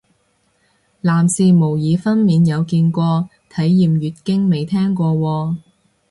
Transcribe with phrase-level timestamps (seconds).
[1.01, 5.57] 男士模擬分娩有見過，體驗月經未聽過喎